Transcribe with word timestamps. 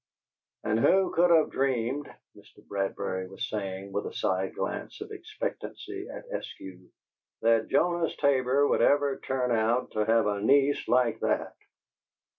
"And 0.63 0.79
who 0.79 1.11
could 1.13 1.29
of 1.29 1.51
dreamed," 1.51 2.11
Mr. 2.35 2.65
Bradbury 2.67 3.27
was 3.27 3.47
saying, 3.47 3.91
with 3.91 4.07
a 4.07 4.13
side 4.15 4.55
glance 4.55 4.99
of 4.99 5.11
expectancy 5.11 6.07
at 6.09 6.27
Eskew, 6.31 6.89
"that 7.43 7.67
Jonas 7.67 8.15
Tabor 8.17 8.67
would 8.67 8.81
ever 8.81 9.19
turn 9.19 9.51
out 9.51 9.91
to 9.91 10.03
have 10.03 10.25
a 10.25 10.41
niece 10.41 10.87
like 10.87 11.19
that!" 11.19 11.55